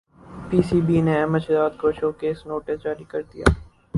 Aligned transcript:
پی 0.47 0.59
C 0.67 0.79
B 0.87 0.97
نے 1.05 1.13
احمد 1.19 1.41
شہزاد 1.45 1.73
کو 1.81 1.87
show cause 1.99 2.37
notice 2.47 2.77
جاری 2.83 3.05
کردیا 3.11 3.45